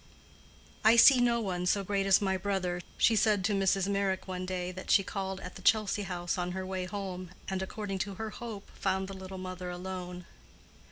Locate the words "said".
3.15-3.45